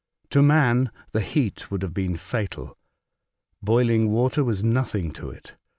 To 0.31 0.41
man, 0.41 0.89
the 1.11 1.21
heat 1.21 1.69
would 1.69 1.83
have 1.83 1.93
been 1.93 2.17
fatal. 2.17 2.75
Boiling 3.61 4.09
water 4.09 4.43
was 4.43 4.63
nothing 4.63 5.11
to 5.11 5.29
it. 5.29 5.53